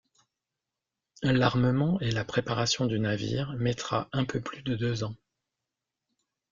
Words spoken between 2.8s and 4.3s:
du navire mettra un